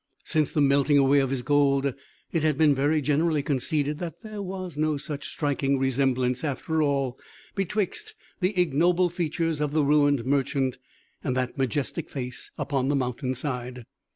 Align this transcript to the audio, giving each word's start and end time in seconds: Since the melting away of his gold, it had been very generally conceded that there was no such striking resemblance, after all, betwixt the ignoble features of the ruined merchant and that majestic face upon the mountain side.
Since 0.23 0.51
the 0.53 0.61
melting 0.61 0.97
away 0.97 1.19
of 1.19 1.29
his 1.29 1.43
gold, 1.43 1.93
it 2.31 2.41
had 2.41 2.57
been 2.57 2.73
very 2.73 3.01
generally 3.01 3.43
conceded 3.43 3.99
that 3.99 4.23
there 4.23 4.41
was 4.41 4.75
no 4.75 4.97
such 4.97 5.29
striking 5.29 5.77
resemblance, 5.77 6.43
after 6.43 6.81
all, 6.81 7.19
betwixt 7.53 8.15
the 8.39 8.59
ignoble 8.59 9.09
features 9.09 9.61
of 9.61 9.73
the 9.73 9.83
ruined 9.83 10.25
merchant 10.25 10.79
and 11.23 11.35
that 11.37 11.55
majestic 11.55 12.09
face 12.09 12.49
upon 12.57 12.87
the 12.87 12.95
mountain 12.95 13.35
side. 13.35 13.85